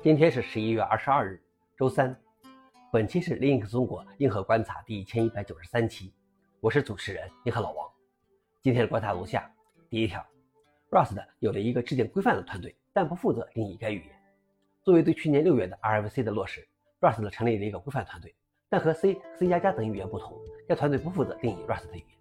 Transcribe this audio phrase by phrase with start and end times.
[0.00, 1.42] 今天是十一月二十二日，
[1.76, 2.16] 周三。
[2.92, 6.14] 本期是 Linux 中国硬核观察第一千一百九十三期，
[6.60, 7.84] 我是主持人硬核老王。
[8.62, 9.52] 今天的观察如下：
[9.90, 10.24] 第一条
[10.92, 14.16] ，Rust 有了一个制定规范的团队，但不负责定义该语言。
[14.84, 16.64] 作为对去年六月的 RFC 的落实
[17.00, 18.32] ，Rust 成立了一个规范团队，
[18.68, 20.38] 但和 C、C 加加等语言不同，
[20.68, 22.18] 该团队不负责定义 Rust 的语言。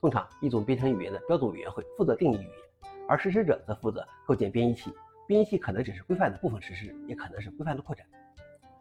[0.00, 2.52] 通常，一种编程语言的标准委员会负责定义语言，
[3.08, 4.92] 而实施者则负责构建编译器。
[5.30, 8.04] 编译器可能只是规范的部分实施，也可能是规范的扩展。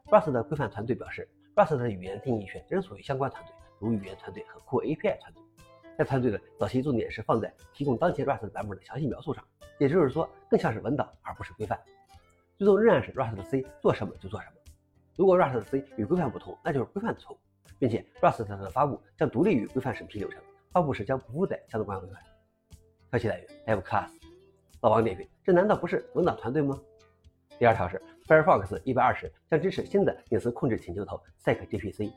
[0.08, 5.44] Rust 的规范团队表示，Rust 的语言定义权仍属于相关团队，如语言团队和库 API 团队。
[5.96, 9.46] 该团队的早期重点是放在提供当前 Rust 版本的详细描述上，
[9.78, 11.80] 也就是说，更像是文档而不是规范。
[12.58, 14.54] 最终仍然是 Rust 的 C 做什么就做什么。
[15.16, 17.40] 如果 Rust 的 C 与规范不同，那就是规范的错误，
[17.78, 20.42] 并且 Rust 的发布将独立于规范审批流程，
[20.72, 22.20] 发布时将不附带相关规范。
[23.12, 24.29] 消息来源：DevClass。
[24.82, 26.80] 老王点评：这难道不是文档团队吗？
[27.58, 32.10] 第二条是 Firefox 一百二十将支持新的隐私控制请求头 SecGPC。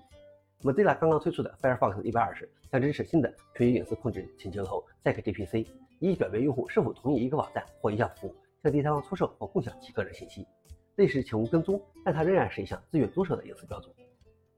[0.63, 5.67] Mozilla 刚刚推出的 Firefox 一百二十将支持新的全局隐私控制请求头 SecGPC，
[5.99, 10.47] 以表明用户是否同意一个网站或一项服务向第三方出售或共享其个人信息。
[10.95, 13.93] 类似请勿跟踪，但它仍然是一项自愿遵守的隐私标准。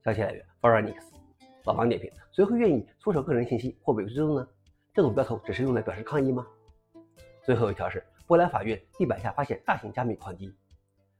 [0.04, 1.10] 消息来源 f o r e n i x
[1.64, 4.46] 老王点评：谁会愿意出售个人信息或被追踪呢？
[4.92, 6.46] 这种标头只是用来表示抗议吗？
[7.44, 10.50] 最后一条是波兰法院地板下发现大型加密矿机。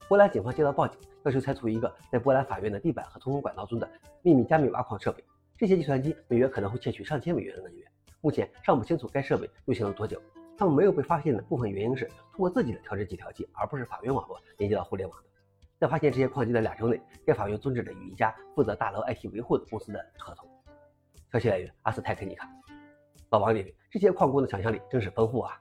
[0.08, 3.86] 波兰警方接到报警，要求拆除一个在波兰法院的地板和通风管道中的
[4.22, 5.22] 秘密加密挖矿设备。
[5.58, 7.86] 这些计算机每月可能会窃取上千美元的能源。
[8.22, 10.20] 目前尚不清楚该设备运行了多久。
[10.56, 15.25] 他们没有被发现的部分原因是通过自己的调制几条器，而不是法院网络连接到互联网的。
[15.78, 20.48] 在发现这些矿机的两周内，该法院终止了与一家负责大楼 IT 维护的公司的合同。
[21.33, 22.48] 消息来源：阿斯泰克尼卡。
[23.31, 25.61] 老王点评：这些矿工的想象力真是丰富啊！